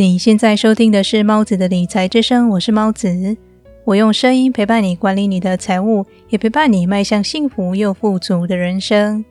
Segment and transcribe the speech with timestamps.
[0.00, 3.36] 你现在收听的是猫子的理财之声，我是猫子，
[3.84, 9.22] 我用声音陪伴你管理你的财务，也陪伴你迈向幸福又富足的人生。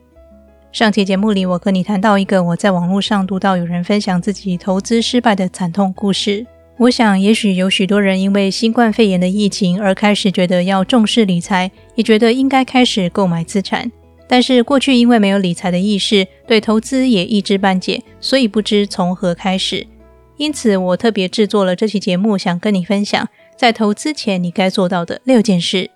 [0.70, 6.46] 上期节目里，我和你谈到一个我在网络上读到有人分享自己投资失败的惨痛故事。
[6.76, 13.90] 我想，也许有许多人因为新冠肺炎的疫情而开始觉得要重视理财，也觉得应该开始购买资产。
[14.28, 19.84] 但是过去因为没有理财的意识，对投资也一知半解，所以不知从何开始。
[20.40, 25.90] 因此，我特别制作了这期节目，想跟你分享，在投资前你该做到的六件事。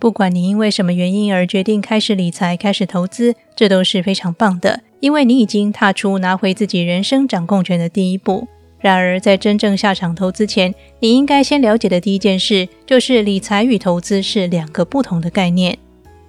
[0.00, 8.48] 不管你因为什么原因而决定开始理财、开始投资，这都是非常棒的，因为你已经踏出拿回自己人生掌控权的第一步。
[8.80, 15.78] 然而，在真正下场投资前，你应该先了解的第一件事，就是理财与投资是两个不同的概念。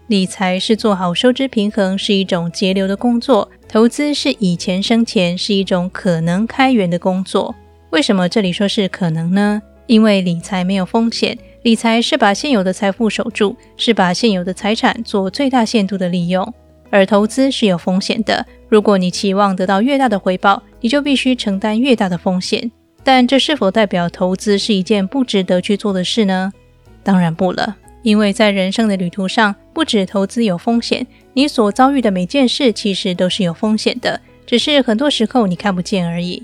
[0.09, 7.53] 理财是做好收支平衡，是一种节流的工作；投资是以钱生钱，是一种可能开源的工作。
[7.91, 9.61] 为什么这里说是可能呢？
[9.85, 16.43] 因为理财没有风险，理财是把现有的财富守住，是把现有的财产做最大限度的利用；
[16.89, 18.43] 而投资是有风险的。
[18.67, 22.71] 如果你期望得到越大的回报，你就必须承担越大的风险。
[23.03, 26.51] 但这是否代表投资是一件不值得去做的事呢？
[27.03, 27.75] 当然不了。
[28.01, 36.43] 因为在人生的旅途上，不止投资有风险，你所遭遇的每件事其实都是有风险的，只是很多时候你看不见而已。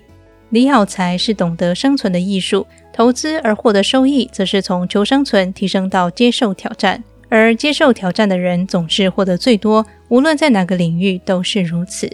[0.49, 12.09] 理好财是懂得生存的艺术，投资而获得收益，则是从求生存提升到接受挑战，而接受挑战的人总是获得最多，无论在哪个领域都是如此。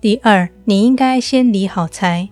[0.00, 2.28] 第二，你应该先理好财。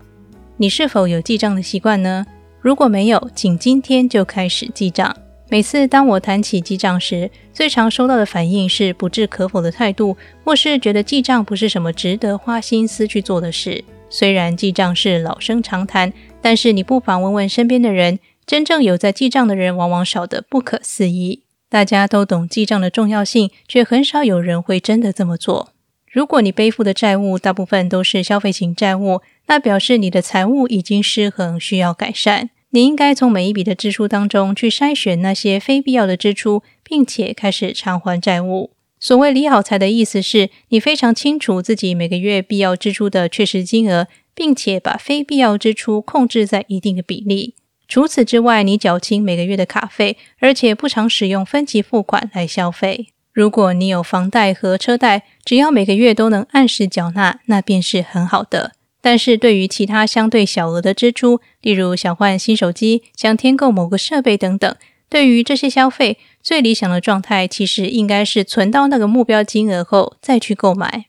[0.57, 2.27] 你是否有记账的习惯呢？
[2.61, 5.15] 如果没有，请今天就开始记账。
[5.53, 13.85] 每次当我谈起记账时，最常收到的反应是不置可否的态度，或是觉得记账不是什么值得花心思去做的事。
[14.09, 21.43] 虽然记账是老生常谈，但是你不妨问问身边的人，真正有在记账的人往往少得不可思议。
[21.69, 25.73] 大家都懂记账的重要性，却很少有人会真的这么做。
[26.09, 32.51] 如果你背负的债务大部分都是消费型债务，那表示你的财务已经失衡，需要改善。
[32.71, 38.71] 你应该从每一笔的支出当中去筛选那些非必要的支出，并且开始偿还债务。
[38.99, 47.55] 所谓理好财的意思是，你非常清楚自己每个月必要支出的确实金额，并且把非必要支出控制在一定的比例。
[47.89, 53.09] 除此之外，你缴清每个月的卡费，而且不常使用分期付款来消费。
[53.33, 58.73] 如果你有房贷和车贷，只要每个月都能按时缴纳，那便是很好的。
[59.01, 64.77] 但是对于其他相对小额的支出，例如想换新手机、想添购某个设备等等，
[65.09, 71.07] 对于这些消费，最理想的状态其实应该是存到那个目标金额后再去购买。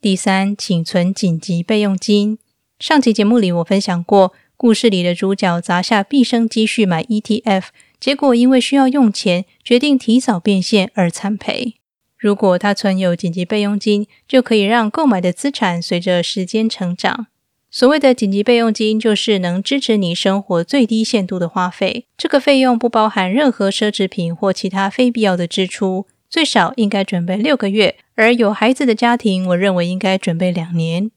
[0.00, 2.38] 第三，请存紧急备用金。
[2.80, 7.66] 上期节目里我分享过，故事里的主角砸下毕生积蓄买 ETF，
[8.00, 11.74] 结果因为需要用钱，决定提早变现而惨赔。
[12.22, 17.26] 如果他存有紧急备用金，就可以让购买的资产随着时间成长。
[17.68, 22.06] 所谓的紧急备用金，就是能支持你生活最低限度的花费。
[22.16, 27.96] 这个费用不包含任何奢侈品或其他非必要的支出，最少应该准备六个月。
[28.14, 31.10] 而有孩子的家庭，我认为应该准备两年。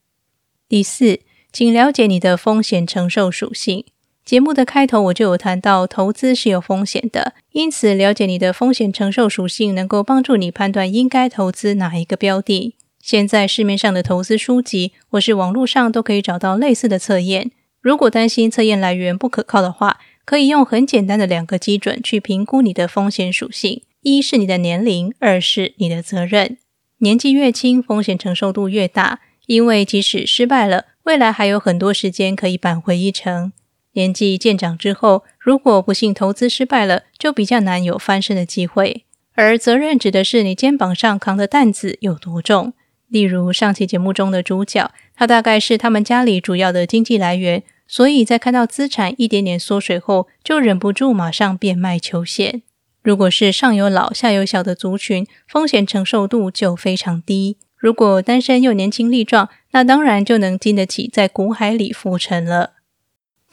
[0.67, 1.19] 第四，
[1.53, 3.85] 请了解你的风险承受属性。
[4.25, 12.75] 节目的开头我就有谈到，投资是有风险的，因此了解你的风险承受属性，能够帮助你判断应该投资哪一个标的。
[12.99, 17.51] 现在市面上的投资书籍或是网络上都可以找到类似的测验。
[17.79, 26.57] 如果担心测验来源不可靠的话，可以用很简单的两个基准去评估你的风险属性：一是你的年龄，二是你的责任。
[26.97, 33.51] 年纪越轻，风险承受度越大，因为即使失败了，未来还有很多时间可以扳回一城。
[33.95, 39.05] 年纪渐长之后，如果不幸投资失败了，就比较难有翻身的机会。
[39.33, 42.73] 而责任指的是你肩膀上扛的担子有多重。
[43.07, 52.63] 例如上期节目中的主角，他大概是他们家里主要的经济来源，所以在看到资产一点点缩水后，就忍不住马上变卖求险。
[53.01, 57.57] 如果是上有老下有小的族群，风险承受度就非常低。
[57.77, 62.74] 如果单身又年轻力壮，那当然就能经得起在股海里浮沉了。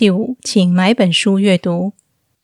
[0.03, 1.93] 第五，请买本书阅读。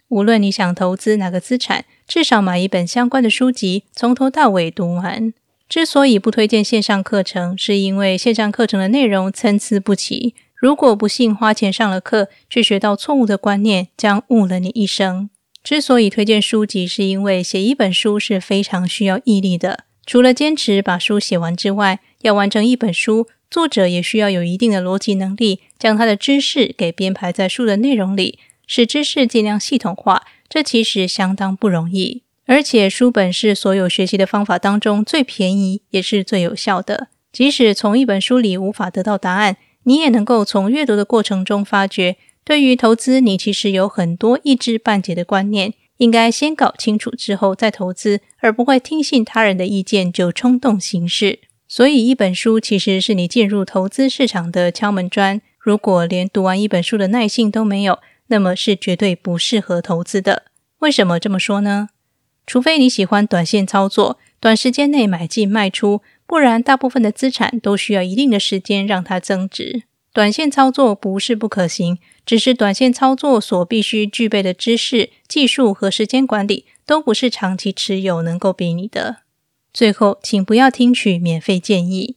[0.06, 5.34] 无论你想投资哪个资产，至少买一本相关的书籍，从头到尾读完。
[5.68, 10.36] 之所以不推荐线上课程，是因为线上课程的内容参差不齐。
[10.54, 15.28] 如果不幸花钱上了课，却学到错误的观念，将误了你一生。
[15.64, 19.86] 之所以推荐书籍，是因为写一本书是非常需要毅力的。
[20.06, 30.24] 除了坚持把书写完之外，要完成一本书，作者也需要有一定的逻辑能力，将他的知识给编排在书的内容里，使知识尽量系统化。
[30.48, 32.22] 这其实相当不容易。
[32.46, 37.08] 而且书本是所有学习的方法当中最便宜，也是最有效的。
[37.30, 45.74] 即使从一本书里无法得到答案，你也能够从阅读的过程中发觉，对于投资，你其实有很多一知半解的观念。
[45.98, 51.40] 应该先搞清楚之后再投资，而不会听信他人的意见就冲动行事。
[51.68, 55.42] 所以，一本书其实是你进入投资市场的敲门砖。
[55.58, 57.98] 如果连读完一本书的耐性都没有，
[58.28, 60.44] 那么是绝对不适合投资的。
[60.78, 61.90] 为什么这么说呢？
[62.46, 69.82] 除非你喜欢短线操作，短时间内买进卖出，不然大部分的资产都需要一定的时间让它增值。
[70.14, 79.18] 短线操作不是不可行，只是短线操作所必须具备的知识、技术和时间管理，都不是长期持有能够比拟的。
[79.72, 82.16] 最后，请不要听取免费建议。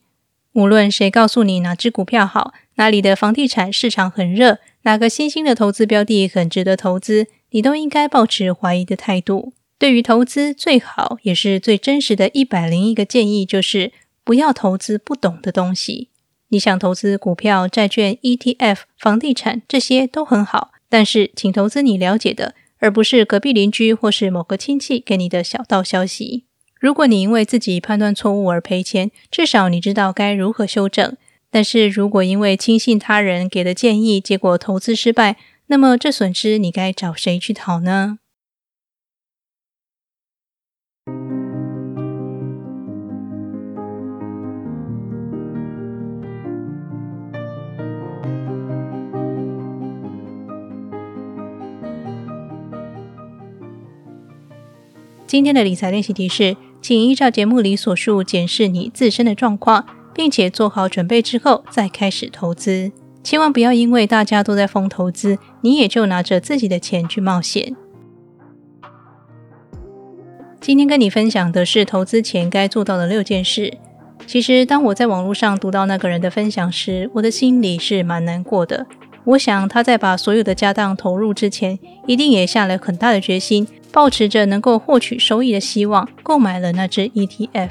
[0.54, 9.54] 无论谁告诉你哪只股票好，哪里的房地产市场很热，哪个新兴的投资标的很值得投资，你都应该保持怀疑的态度。
[9.78, 13.92] 对于投资，最好也是最真实的一百零一个建议，就是
[14.24, 16.10] 不要投资不懂的东西。
[16.50, 26.44] 你想投资股票、债券、ETF、房地产，这些都很好，但是请投资你了解的，而不是隔壁邻居或是某个亲戚给你的小道消息。
[26.82, 31.16] 如果你因为自己判断错误而赔钱，至少你知道该如何修正。
[31.52, 35.38] 但是如果因为轻信他人给的建议，结果投资失败，
[35.68, 38.18] 那么这损失你该找谁去讨呢？
[55.28, 62.92] 今天的理财练习题是，请依照节目里所述检视你自身的状况，并且做好准备之后再开始投资。
[63.24, 67.76] 千万不要因为大家都在疯投资，你也就拿着自己的钱去冒险。
[70.60, 73.78] 今天跟你分享的是投资前该做到的六件事。
[74.26, 78.88] 其实，当我在网络上读到那个人的分享时，我的心里是蛮难过的。
[79.24, 83.68] 我想他在把所有的家当投入之前，一定也下了很大的决心。
[83.92, 87.70] 抱持着能够获取收益的希望，购买了那只 ETF。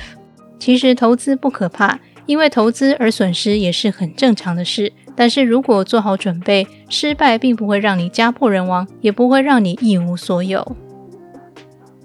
[0.59, 4.93] 其实投资不可怕，因为投资而损失也是很正常的事。
[5.17, 10.77] 但是如果做好准备，失败并不会让你家破人亡，也不会让你一无所有。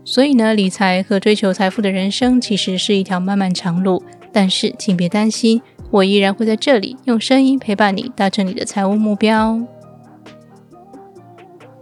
[0.04, 4.04] 所以呢，理财和追求财富的人生其实是一条漫漫长路。
[4.32, 9.62] 但是请别担心，我依然会在这里用声音陪伴你，达成你的财务目标。